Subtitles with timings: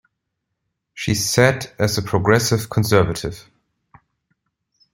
[0.95, 3.47] She sat as a Progressive Conservative.